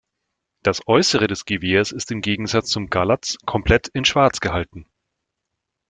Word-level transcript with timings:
Das 0.63 0.81
Äußere 0.87 1.27
des 1.27 1.45
Gewehrs 1.45 1.91
ist 1.91 2.09
im 2.11 2.21
Gegensatz 2.21 2.71
zum 2.71 2.89
Galatz 2.89 3.37
komplett 3.45 3.87
in 3.89 4.03
Schwarz 4.03 4.39
gehalten. 4.39 4.87